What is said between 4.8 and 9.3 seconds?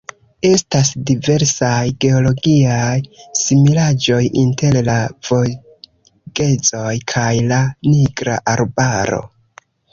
la Vogezoj kaj la Nigra Arbaro.